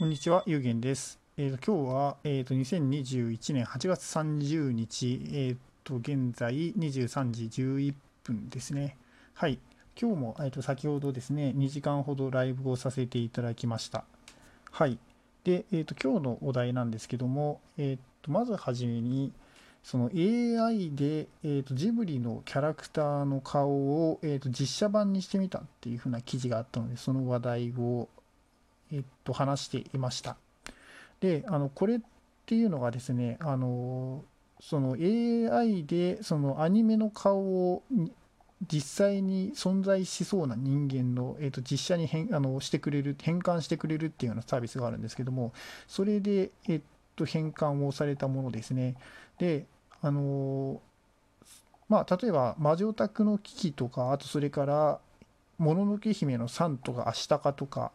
[0.00, 1.20] こんにちは、ゆうげんです。
[1.36, 7.94] えー、と今日は、えー、と2021年8月30日、えー、と現在23時11
[8.24, 8.96] 分ですね。
[9.34, 9.58] はい、
[10.00, 14.04] 今日も、えー、と先ほどですね、2時間ほどライブをさせていただきました。
[14.70, 14.96] はい。
[15.44, 19.34] で、えー、と今日のお題なんですけども、えー、とまずはじめに、
[19.82, 23.68] その AI で、えー、とジブリのキャラクターの顔
[24.08, 28.08] を、えー、と実写版にしてみたっていう風な記事があったので、その話題を、
[28.92, 30.36] えー、と話していました。
[31.20, 32.00] で、あのこれっ
[32.46, 34.24] ていうのがですね、あの
[34.60, 37.40] その AI でそのアニメの顔
[37.72, 37.82] を
[38.70, 45.52] 実際に存在しそうな人間の、えー、と実写に変あのしてくれる変換してくれるっていうようなサービスがあるんですけども
[45.88, 46.82] それで、えー、
[47.16, 48.96] と変換をされたものですね
[49.38, 49.64] で
[50.02, 50.80] あの
[51.88, 55.00] まあ例えば「魔女宅の危機」とかあとそれから
[55.56, 57.92] 「もののけ姫のサン」とか「アシタカ」とか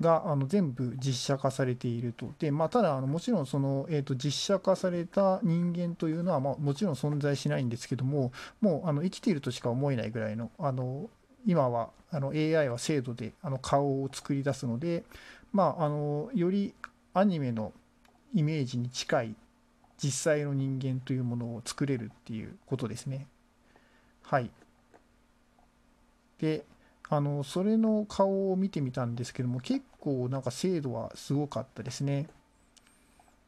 [0.00, 2.32] があの全部実写化されていると。
[2.38, 11.08] で、まあ、ただあのもちろんその、えー、と実写化された人間というのは、まあ、もちろん存在しないんですけどももうあの生きているとしか思えないぐらいのあの
[11.46, 15.04] 今はあの AI は精度であの顔を作り出すので、
[15.52, 16.74] まあ、あのより
[17.14, 17.72] アニメの
[18.34, 19.34] イメージに近い
[20.02, 23.26] 実際の人間というものを作れるっていうことですね。
[24.22, 24.50] はい。
[26.38, 26.64] で、
[27.08, 32.28] あのそれの顔を見てみたんですけども結構なんか精度はすごかったですね。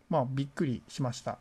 [0.09, 1.39] まあびっくりしました。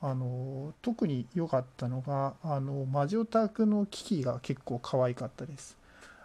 [0.00, 5.78] あの特に良かったのがあの魔女宅の機器が結構可愛かったです。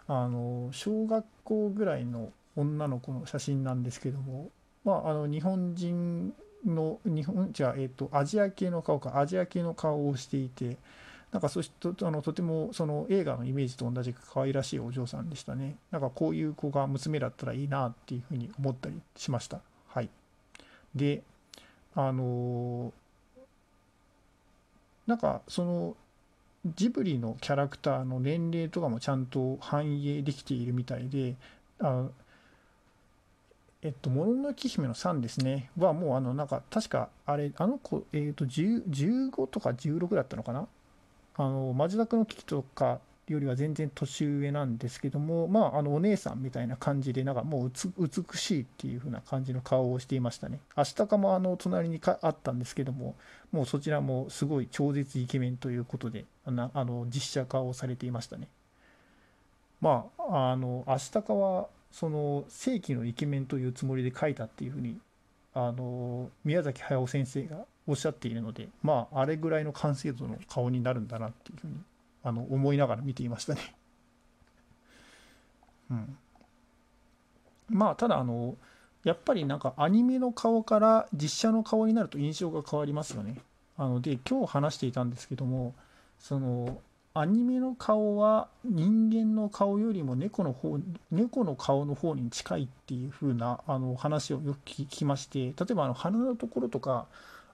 [0.06, 4.50] あの小学校ぐらいの女の子の写真なんですけども
[4.84, 6.34] まああの日本人
[6.66, 10.76] の日本じゃあえっ、とアジア系の顔かアジア系の顔をしていて
[11.32, 15.76] なんかそしてあのとてもその映画のイメージと同じく可愛らしいお嬢さんでしたね。
[15.90, 19.60] なんかこういう子が娘だったらいいなっていうふうに思ったりしました。
[19.88, 20.08] はい。
[20.94, 21.22] で、
[21.94, 22.92] あの
[25.06, 25.96] なんかその
[26.74, 31.36] ジブリのキャラクターの年齢とかもちゃんと反映できているみたいで、
[31.78, 32.06] あ
[33.82, 40.68] えっと、もののけ姫の3ですね、はもうあの、なんか確かあれ、あの子、えっと、15とか16だったのかな
[41.36, 43.00] あのマジダクの危機とか
[43.32, 50.58] よりは全然年上なんですけども、まあ、あのお姉さんみたいな感じで、なんかもう美しいっていう風な感じの顔をしていましたね。
[50.74, 53.14] アシタカもあの隣にかあったんですけども、
[53.52, 58.48] もうそちらもすごい超絶イケメンということで、あのあの実写化をされていましたね。
[59.80, 64.98] まあ、あのアシタカはその正規のイケメンというつもりで書いたっていう風に
[65.54, 71.74] あの宮崎駿先生がおっしゃっているので、まあ、あれぐらいの完成度の顔になるんだなっていうふうに
[72.22, 73.74] あの思いながら見ていましたね。
[75.90, 76.18] うん、
[77.68, 78.56] まあただあの
[79.02, 83.40] やっぱりなんかアニメの顔から実写の顔になると印象が変わりますよね。
[83.76, 85.74] あので今日話していたんですけども
[86.18, 86.80] その
[87.14, 90.78] アニメの顔は人間の顔よりも猫の方
[91.10, 97.06] 猫の顔の方に近いっていう風なあの話をよく聞きまして例えばあの鼻のところとか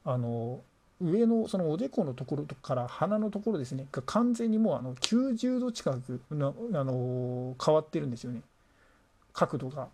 [0.07, 0.61] あの
[1.01, 8.41] 上のそのおでこのところから鼻のところですねが完全にもうあの90度近くのあの変わってるんですよね
[9.35, 9.89] 角度が。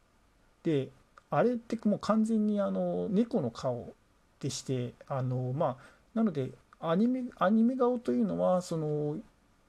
[0.62, 0.90] で
[1.30, 3.94] あれってもう完全にあの猫の顔
[4.38, 5.76] でしてあのまあ
[6.14, 9.16] なのでアニメアニメ顔というのはその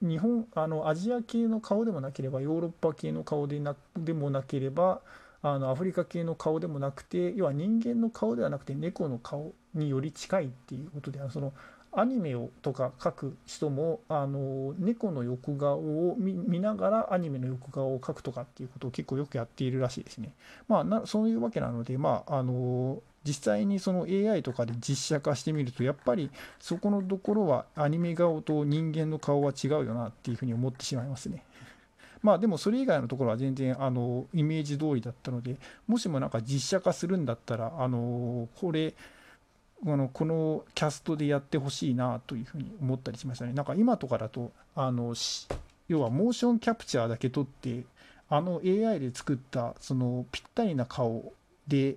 [0.02, 5.00] 日本あのアジア系の顔でもなければヨーロッパ系の顔でなでもなければ
[5.44, 11.52] あのアフリカ系の顔でもなくて要は人間の顔ではなくて猫の顔により近いっていうことでその
[11.92, 20.32] アニメをとか描く人もあの猫の横顔を見ながらアニメの横顔を描くとかっていうことを結構よくやっているらしいですね。
[20.66, 31.44] まあなそういうわけなのでまああの実際にその AI とかで実写化してみるとやっぱりそこのところはアニメ顔と人間の顔は違うよなっていうふうに思ってしまいますね。
[32.24, 35.56] まあでもそれ以外のところは全然あのイメージ通りだったので
[35.86, 38.94] もしもなんか実写化するんだったらあのこれ
[39.86, 43.52] あのこのキャストでやってほしいなというふうに思ったりしましたね。
[43.52, 45.14] なんか今とかだとあの
[45.86, 47.84] 要はモーションキャプチャーだけ撮って
[48.30, 51.34] あの AI で作ったそのぴったりな顔
[51.68, 51.96] で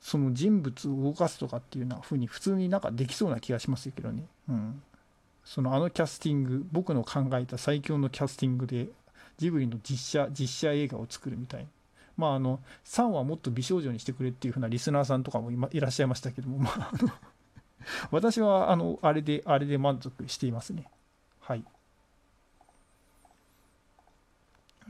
[0.00, 4.24] その人物を動かすとかっていうような風に普通になんかできそうな気がしますけどね。
[4.48, 4.82] うん。
[5.44, 8.88] そのあのキャスティング僕の考えた最強のキャスティングで
[9.36, 11.66] ジブリの実写実写映画を作るみたい
[12.16, 17.10] まああの3はもっと美少女にしてくれっていう風なリスナーさんとかもいらっしゃいましたけどもまああの
[18.10, 20.88] 私はあのあれであれで満足していますね。
[21.40, 21.64] はい。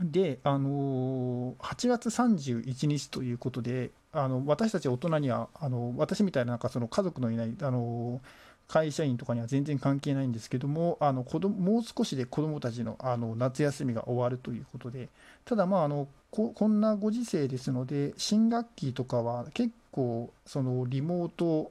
[0.01, 8.21] であの8月31日ということであの私たち大人にはあの私みたいななんかその家族のいないあの
[8.67, 15.09] 会社員とかには全然関係ないんですけどもあの子供もう少しで子どもたちのあの夏休みが終わるということで
[15.45, 21.71] ただまああのここんなご時世ですので新学期とかは結構そのリモート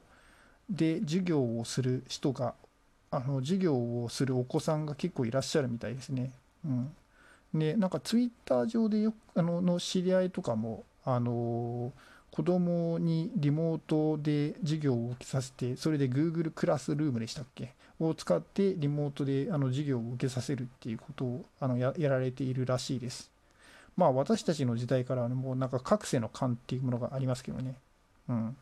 [0.70, 2.54] で授業をする人が
[3.10, 6.32] あの授業をするお子さんが結構いらっしゃるみたいですね。
[6.64, 6.94] うん、
[7.54, 11.92] でなんかツイッター上でよあのの知り合いとかもあの
[12.34, 17.74] 子供にリモートで授業を受けさせてそれで Google クラスルームでしたっけ？
[18.00, 23.30] を使ってリモートであの授業を受けさせるっていうことをあのやられているらしいです。
[23.96, 27.76] まあ私たちの時代からは、もうなんか覚醒の感っていうものがありますけどね。
[28.28, 28.56] うん。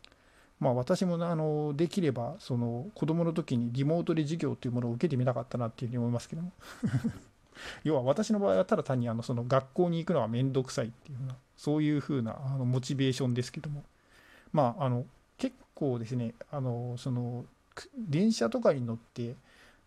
[0.61, 6.53] まあ私もあのできればその子供の時にリモートで授業というものを受けてみたかったなっていうふうに思いますけども
[7.85, 13.85] 要は私の場合はただ単にあのその学校に行くのは面倒くさいっていうなそういうふうなあのモチベーションですけども
[14.53, 15.05] まああの
[15.39, 17.45] 結構ですねあのその
[17.97, 19.35] 電車とかに乗って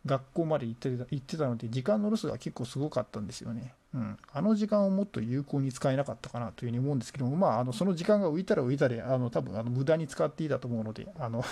[0.05, 3.73] 学校まで行ってた行ってたので時間のロスが結構すごかったんですよね。
[3.93, 11.43] うん、あの時間をもっと有効に使えなかったかなというふうに思うんですけども、まあ、あのその時間が浮いたら浮いたで、あの多分あの無駄に使っていたと思うので、あの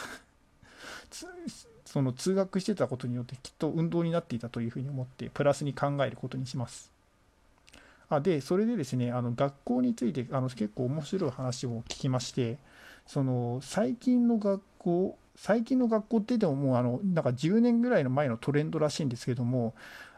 [1.94, 6.92] その通学してたことによってきっと運動になっていたというふうに思ってプラスに考えることにします。
[8.10, 12.58] あでそれでですねあの学校についてあの結構面白い話を聞きまして
[13.06, 19.76] その最近の学校最近の学校って言ってももうあのなんか10年ぐらいの前のトレンドらしいんですけども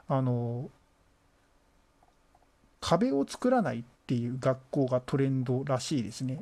[0.07, 0.69] あの
[2.79, 6.41] 壁を作らないっていう学校がトレンドらしいですね。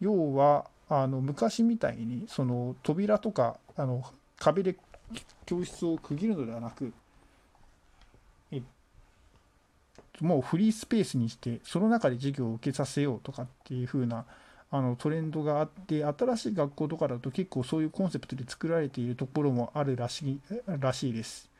[0.00, 4.04] 要はあの昔みたいにその扉とかあの
[4.38, 4.76] 壁で
[5.44, 6.92] 教室を区切るのではなく、
[10.20, 14.24] もうフリースペースにしてその中で授業を受けさせようとかっていう風な
[14.70, 21.50] あのトレンドがあって新しい学校とかだと結構そういうコンセプトで作られているところもあるらしいらしいです。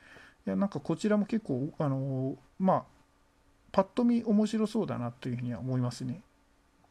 [0.46, 2.82] いやなんかこちらも結構あのまあ
[3.72, 6.22] パッと見面白そうだなというふうには思いますね。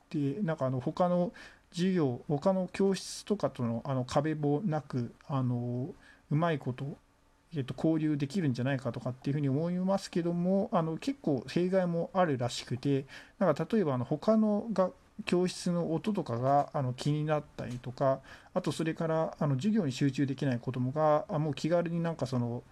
[0.09, 1.33] でなんかあの他の
[1.75, 5.89] 授業他の教室とかとのあの壁もなくあの
[6.31, 6.97] うまいこと、
[7.53, 13.05] えっと、交流できるんじゃないかとかっていうふうに思いますけどもあの結構弊害もあるらしくて
[13.39, 14.89] なんか例えばあの他のが
[15.25, 18.19] 教室の音とかがあの気になったりとか
[18.53, 22.63] あとそれからあの授業に集中できない子どもがもう気軽になんかその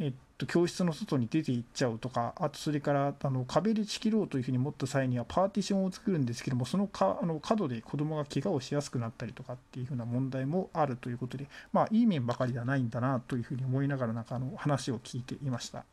[0.00, 15.84] えっと、教室の外に出ていっちゃうとか、あとそれからあの壁で仕切ろうというふうに持った際にはパーティションを作るんですけども、そのかあの角で子供が怪我をしやすくなったりとかっていうふうな問題もあるということで、まあ、いい面ばかりではないんだなというふうに思いながら、なんかあの話を聞いていました。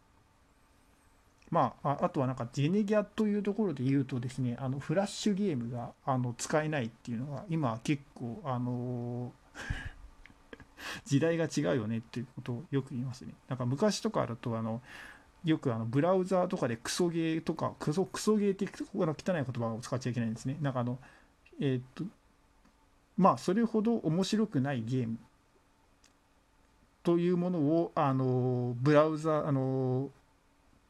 [1.50, 9.31] まあ、あとはなんかジェネギャというところで言うとですね、あのフラッシュゲームがあの使えないっていうのが、今結構、あの
[11.06, 13.33] 時代が違うよねっていうことをよく言いますね。
[13.47, 14.81] なんか昔とかだとあの
[15.44, 20.57] よくあのブラウザーとかでクソゲーとかクソクソゲーってここの汚い言葉を使っちゃいけないんですね。
[20.62, 21.00] なんかあの
[21.59, 22.03] えー、っと
[23.18, 25.18] まあそれほど面白くないゲーム
[27.03, 30.09] というものをあのブラウザあの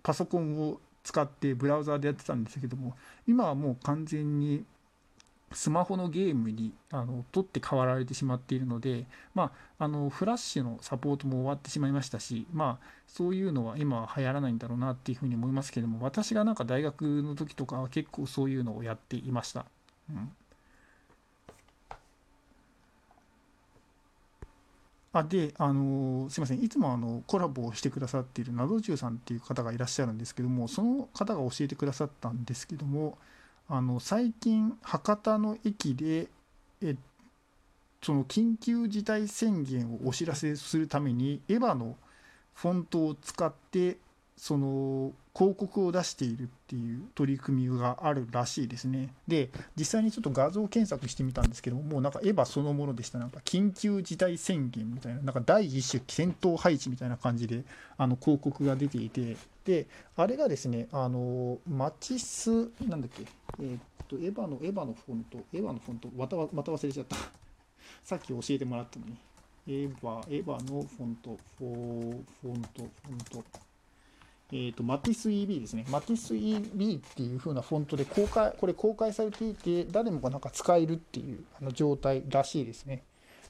[0.02, 2.96] パソコンを使ってブラウザーでやってたんですけども
[3.28, 4.66] 今はもう完全に
[5.54, 19.66] スマホのゲームにあの取って代わられてしまっているので、まあ、あのフラッシュのサポートも終わってしまいましたし、まあ、そういうのは今は流行らないんだろうなっていうふうに思いますけども私がなんか大学の時とかは結構そういうのをやっていました。
[20.10, 20.32] うん
[25.14, 33.18] あで、あのすいません、いつもあのコラボをしてくださっているなどじゅうさんっていう方がいらっしゃるんですけども、その方が教えてくださったんですけども、
[33.70, 36.28] あの最近博多の駅で
[36.82, 36.96] え
[38.02, 41.98] その緊急事態宣言をお知らせするためにエヴァの
[42.54, 43.98] フォントを使って
[44.38, 49.14] その広告を出しているっていう取り組みがあるらしいですね。
[49.28, 53.18] で、実際にちょっと画像検索してみたんですけども、もうなんかエヴァそのものでした。
[53.18, 57.64] なんか緊急事態宣言みたいな、なんか第一種戦闘配置みたいな感じで
[57.98, 63.24] あの広告が出ていて、で、あれがですね、あの、マチス、なんだっけ、
[63.60, 67.18] えー、っと、エヴァの、エヴァのフォント、エヴァのフォント、またまた忘れちゃった。
[68.04, 69.18] さっき教えてもらったのに。
[69.68, 73.67] エヴァ、エヴァのフォント、フォーフォント、フォント。
[74.52, 75.86] えーと、マティス EB ですね。
[75.90, 83.04] マティス EB っていう風なフォントで公開、これ公開されていて、誰もがなんか使えるっていうあの状態らしいですね。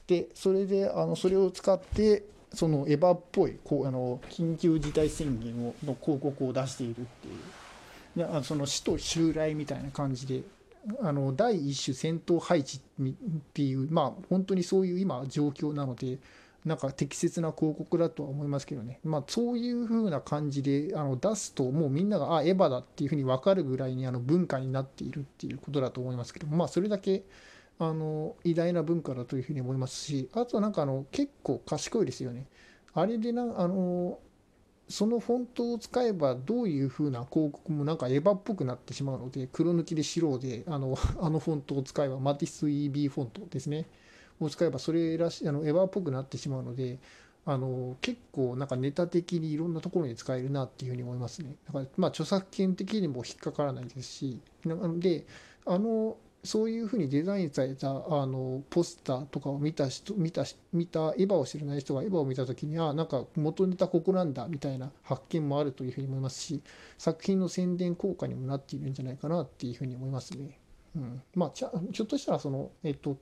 [0.06, 7.34] で、それで、あのそれを使って、そのエヴァっぽいこうあの緊急事態宣言をの広告を出しているっていう。
[8.16, 10.42] であその死と襲来みたいな感じで
[11.02, 13.12] あの第一種戦闘配置っ
[13.52, 16.18] ていうまあ本当にそういう今状況なので
[16.64, 27.24] なんか適切な広告だとは思いますけどね、まあ、そういう風な感じであの出すともうみんながあエヴァだっていう風に分かるぐらいにあの文化になっているっていうことだと思いますけどまあそれだけ
[27.78, 32.46] あの偉大な文化だというふうに思いますしあとはなんかあの結構賢いですよね。
[32.92, 34.18] あれでなあの
[34.88, 43.86] そのフォントを使えばどういう風な広告もなんかエヴァっぽくなってしまうので黒抜きで白であのあのフォントを使えばマティス EB フォントですね
[44.40, 46.98] を使えばそれらしあのエヴァっぽくなってしまうので
[47.46, 51.56] あの結構なんかネタ的にいろんなところに使えるなっていうふうに思いますね。
[51.66, 55.24] だからまあ著作権的にも引っかからないですしなので
[55.64, 66.62] あのそういうふうにデザインされたあのポスターとかを見た人見た見たエヴァを知らない人がエヴァを見た時にあなんか元ネタここなんだみたいな発見もあるというふうに思いますし
[66.96, 70.58] 作品の宣伝効果にもなっているんじゃないかなっていうふうに思いますね。
[70.96, 73.16] うん、まあちょっとしたらそのえっと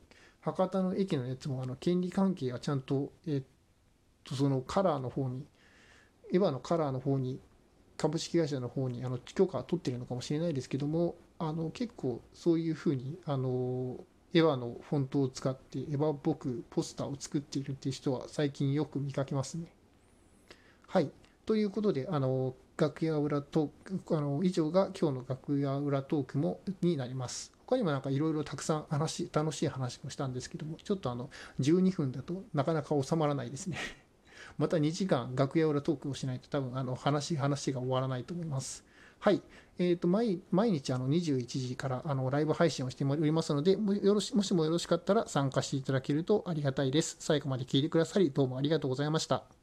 [0.52, 3.42] 博多の駅のやつもあの権利関係がちゃんとえっ
[4.24, 5.44] とそのカラーの方に
[6.32, 7.40] エヴァのカラーの方に
[7.96, 13.98] 株式会社の方にあの許可は取ってるのかもしれないですけどもあの結構そういうふうにあの
[14.34, 19.72] エヴァのフォントを使ってエヴァっぽくポスターを作っているっていう人は最近よく見かけますね。
[20.86, 21.10] はい。
[21.46, 27.55] ということで、あの楽屋裏トーク、あの以上が今日の楽屋裏トークもになります。
[27.66, 31.30] 他にもなんかいろいろたくさん話、楽しい話もしたんですけども、ちょっとあの
[31.60, 33.76] 12分だとなかなか収まらないですね。
[34.56, 38.84] また2時間楽屋裏トークをしないと多分あの話、話が終わらないと思います。
[39.18, 39.42] はい。
[39.78, 47.16] えーと、毎毎日あの21時からあのライブ配信をしておりますのでもよろし、もしもよろしかったら参加していただけるとありがたいです。
[47.18, 49.55] 最後まで聞いてくださり、どうもありがとうございました。